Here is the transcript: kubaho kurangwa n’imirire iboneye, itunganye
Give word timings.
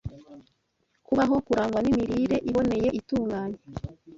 kubaho 1.05 1.35
kurangwa 1.45 1.79
n’imirire 1.81 2.37
iboneye, 2.49 2.87
itunganye 2.99 3.59